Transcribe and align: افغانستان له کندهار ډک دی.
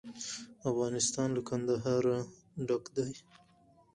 افغانستان 0.69 1.27
له 1.35 1.41
کندهار 1.49 2.03
ډک 2.67 2.83
دی. 2.95 3.11